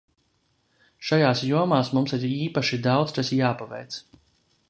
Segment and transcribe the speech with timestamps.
[1.09, 4.01] Šajās jomās mums ir īpaši daudz kas jāpaveic.